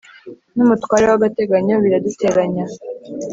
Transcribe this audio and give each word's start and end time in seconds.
N'umutware 0.55 1.03
w'agateganyo 1.09 1.75
biraduteranya: 1.83 2.65